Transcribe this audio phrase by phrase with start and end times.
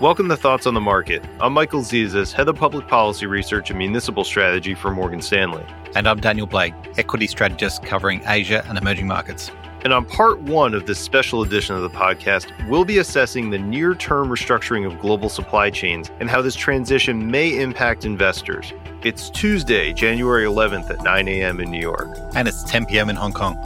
[0.00, 1.24] Welcome to Thoughts on the Market.
[1.40, 5.64] I'm Michael Zezas, Head of Public Policy Research and Municipal Strategy for Morgan Stanley.
[5.94, 9.50] And I'm Daniel Blake, Equity Strategist covering Asia and emerging markets.
[9.84, 13.58] And on part one of this special edition of the podcast, we'll be assessing the
[13.58, 18.74] near term restructuring of global supply chains and how this transition may impact investors.
[19.02, 21.58] It's Tuesday, January 11th at 9 a.m.
[21.58, 22.18] in New York.
[22.34, 23.08] And it's 10 p.m.
[23.08, 23.56] in Hong Kong.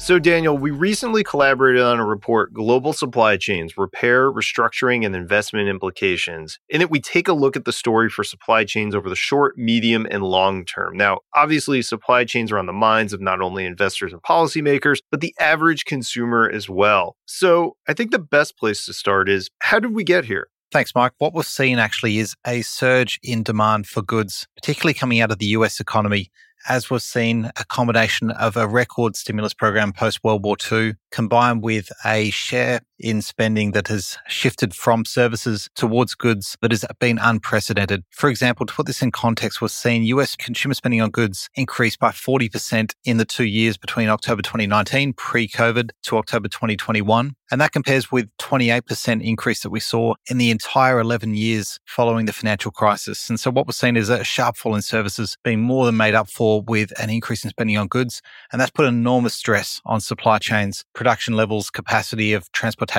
[0.00, 5.68] So, Daniel, we recently collaborated on a report, Global Supply Chains Repair, Restructuring, and Investment
[5.68, 6.58] Implications.
[6.70, 9.58] In it, we take a look at the story for supply chains over the short,
[9.58, 10.96] medium, and long term.
[10.96, 15.20] Now, obviously, supply chains are on the minds of not only investors and policymakers, but
[15.20, 17.14] the average consumer as well.
[17.26, 20.48] So, I think the best place to start is how did we get here?
[20.72, 21.12] Thanks, Mike.
[21.18, 25.38] What we're seeing actually is a surge in demand for goods, particularly coming out of
[25.38, 26.30] the US economy
[26.68, 31.62] as was seen, a combination of a record stimulus program post World War II combined
[31.62, 37.18] with a share in spending that has shifted from services towards goods that has been
[37.18, 38.04] unprecedented.
[38.10, 41.96] For example, to put this in context, we're seeing US consumer spending on goods increase
[41.96, 47.34] by 40% in the two years between October 2019, pre-COVID, to October 2021.
[47.52, 52.26] And that compares with 28% increase that we saw in the entire 11 years following
[52.26, 53.28] the financial crisis.
[53.28, 56.14] And so what we're seeing is a sharp fall in services being more than made
[56.14, 58.22] up for with an increase in spending on goods.
[58.52, 62.89] And that's put enormous stress on supply chains, production levels, capacity of transportation.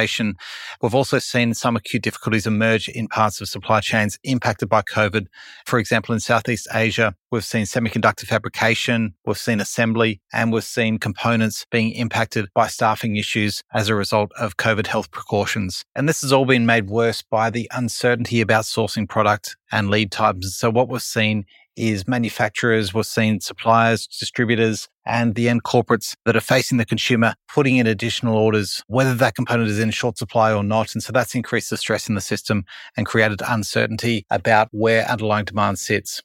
[0.82, 5.28] We've also seen some acute difficulties emerge in parts of supply chains impacted by COVID.
[5.66, 10.98] For example, in Southeast Asia, we've seen semiconductor fabrication, we've seen assembly, and we've seen
[10.98, 15.84] components being impacted by staffing issues as a result of COVID health precautions.
[15.96, 20.12] And this has all been made worse by the uncertainty about sourcing product and lead
[20.12, 20.56] times.
[20.56, 26.36] So what we've seen is manufacturers, we're seeing suppliers, distributors, and the end corporates that
[26.36, 30.54] are facing the consumer putting in additional orders, whether that component is in short supply
[30.54, 30.94] or not.
[30.94, 35.46] And so that's increased the stress in the system and created uncertainty about where underlying
[35.46, 36.22] demand sits.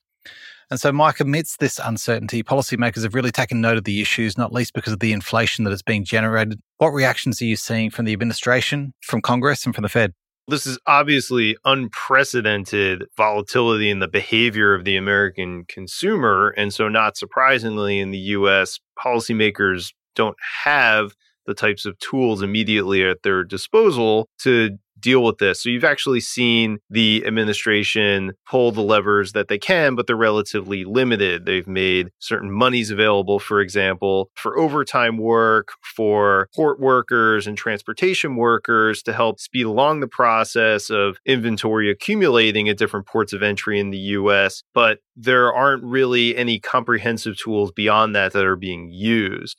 [0.69, 4.53] And so, Mike, amidst this uncertainty, policymakers have really taken note of the issues, not
[4.53, 6.59] least because of the inflation that is being generated.
[6.79, 10.13] What reactions are you seeing from the administration, from Congress, and from the Fed?
[10.49, 16.51] This is obviously unprecedented volatility in the behavior of the American consumer.
[16.57, 21.15] And so, not surprisingly, in the US, policymakers don't have
[21.47, 25.63] the types of tools immediately at their disposal to deal with this.
[25.63, 30.85] So you've actually seen the administration pull the levers that they can, but they're relatively
[30.85, 31.47] limited.
[31.47, 38.35] They've made certain monies available, for example, for overtime work, for port workers and transportation
[38.35, 43.79] workers to help speed along the process of inventory accumulating at different ports of entry
[43.79, 44.65] in the US.
[44.75, 49.57] But there aren't really any comprehensive tools beyond that that are being used.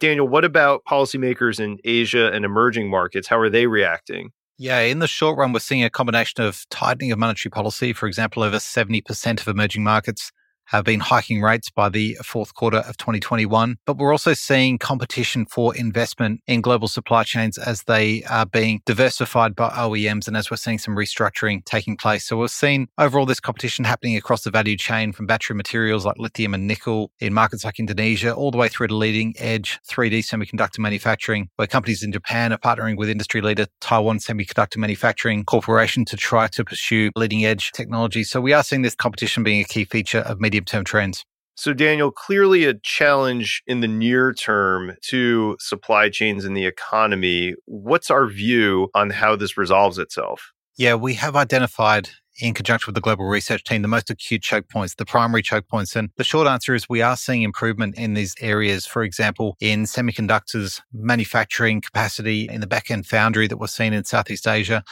[0.00, 3.28] Daniel, what about policymakers in Asia and emerging markets?
[3.28, 4.32] How are they reacting?
[4.60, 7.92] Yeah, in the short run, we're seeing a combination of tightening of monetary policy.
[7.92, 10.32] For example, over 70% of emerging markets
[10.68, 13.76] have been hiking rates by the fourth quarter of 2021.
[13.86, 18.82] But we're also seeing competition for investment in global supply chains as they are being
[18.84, 22.26] diversified by OEMs and as we're seeing some restructuring taking place.
[22.26, 26.18] So we're seeing overall this competition happening across the value chain from battery materials like
[26.18, 30.18] lithium and nickel in markets like Indonesia, all the way through to leading edge 3D
[30.20, 36.04] semiconductor manufacturing, where companies in Japan are partnering with industry leader Taiwan Semiconductor Manufacturing Corporation
[36.04, 38.22] to try to pursue leading edge technology.
[38.22, 41.24] So we are seeing this competition being a key feature of media medium term trends?
[41.54, 47.54] So, Daniel, clearly a challenge in the near term to supply chains in the economy.
[47.64, 50.52] What's our view on how this resolves itself?
[50.76, 52.10] Yeah, we have identified
[52.40, 55.66] in conjunction with the global research team the most acute choke points, the primary choke
[55.66, 55.96] points.
[55.96, 58.86] And the short answer is we are seeing improvement in these areas.
[58.86, 64.04] For example, in semiconductors, manufacturing capacity in the back end foundry that we're seeing in
[64.04, 64.84] Southeast Asia,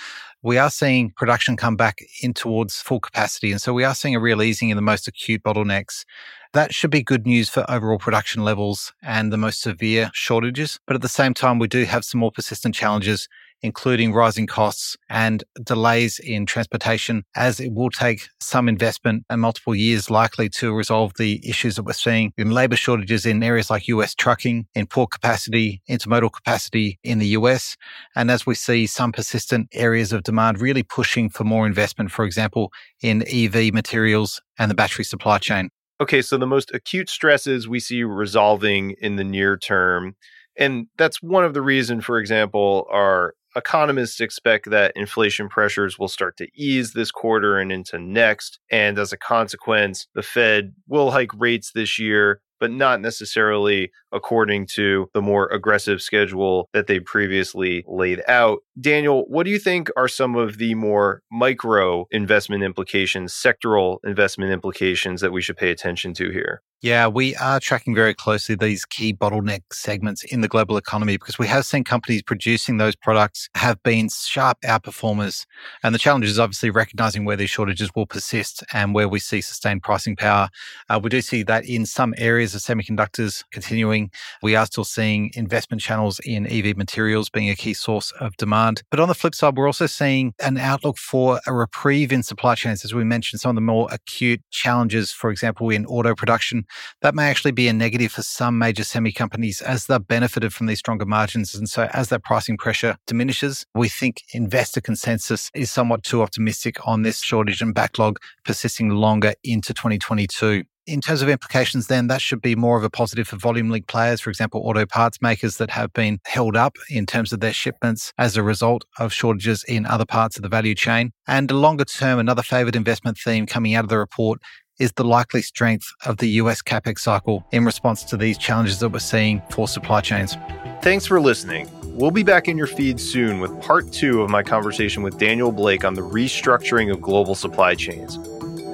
[0.47, 3.51] we are seeing production come back in towards full capacity.
[3.51, 6.05] And so we are seeing a real easing in the most acute bottlenecks.
[6.53, 10.79] That should be good news for overall production levels and the most severe shortages.
[10.87, 13.29] But at the same time, we do have some more persistent challenges
[13.63, 19.75] including rising costs and delays in transportation, as it will take some investment and multiple
[19.75, 23.89] years likely to resolve the issues that we're seeing in labor shortages in areas like
[23.89, 27.77] US trucking, in port capacity, intermodal capacity in the US.
[28.15, 32.25] And as we see some persistent areas of demand really pushing for more investment, for
[32.25, 32.73] example,
[33.03, 35.71] in EV materials and the battery supply chain.
[36.01, 40.15] Okay, so the most acute stresses we see resolving in the near term.
[40.59, 46.09] And that's one of the reason, for example, our economists expect that inflation pressures will
[46.09, 48.59] start to ease this quarter and into next.
[48.71, 52.41] And as a consequence, the Fed will hike rates this year.
[52.61, 58.61] But not necessarily according to the more aggressive schedule that they previously laid out.
[58.81, 64.53] Daniel, what do you think are some of the more micro investment implications, sectoral investment
[64.53, 66.63] implications that we should pay attention to here?
[66.83, 71.39] Yeah, we are tracking very closely these key bottleneck segments in the global economy because
[71.39, 75.47] we have seen companies producing those products have been sharp outperformers.
[75.83, 79.41] And the challenge is obviously recognizing where these shortages will persist and where we see
[79.41, 80.51] sustained pricing power.
[80.91, 82.15] Uh, we do see that in some
[82.47, 84.09] areas of semiconductors continuing.
[84.41, 88.83] We are still seeing investment channels in EV materials being a key source of demand.
[88.91, 92.55] But on the flip side, we're also seeing an outlook for a reprieve in supply
[92.55, 92.85] chains.
[92.85, 96.65] As we mentioned, some of the more acute challenges, for example, in auto production
[97.03, 100.67] that may actually be a negative for some major semi companies as they've benefited from
[100.67, 101.53] these stronger margins.
[101.53, 106.77] And so as that pricing pressure diminishes, we think investor consensus is somewhat too optimistic
[106.87, 112.21] on this shortage and backlog persisting longer into 2022 in terms of implications, then that
[112.21, 115.57] should be more of a positive for volume link players, for example, auto parts makers
[115.57, 119.65] that have been held up in terms of their shipments as a result of shortages
[119.65, 121.13] in other parts of the value chain.
[121.27, 124.41] And longer term, another favored investment theme coming out of the report
[124.79, 128.91] is the likely strength of the US capex cycle in response to these challenges that
[128.91, 130.37] we're seeing for supply chains.
[130.83, 131.69] Thanks for listening.
[131.83, 135.51] We'll be back in your feed soon with part two of my conversation with Daniel
[135.51, 138.19] Blake on the restructuring of global supply chains.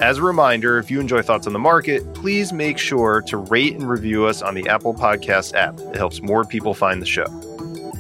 [0.03, 3.75] As a reminder, if you enjoy Thoughts on the Market, please make sure to rate
[3.75, 5.79] and review us on the Apple Podcast app.
[5.79, 7.27] It helps more people find the show.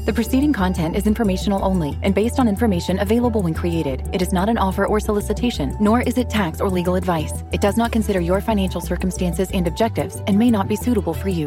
[0.04, 4.02] The preceding content is informational only and based on information available when created.
[4.12, 7.44] It is not an offer or solicitation, nor is it tax or legal advice.
[7.52, 11.28] It does not consider your financial circumstances and objectives and may not be suitable for
[11.28, 11.46] you.